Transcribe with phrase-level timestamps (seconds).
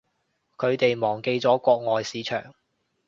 [0.57, 2.55] 佢哋忘記咗國外市場